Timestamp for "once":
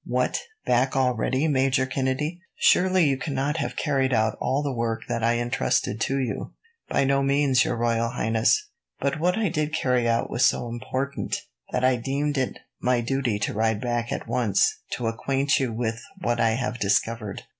14.27-14.75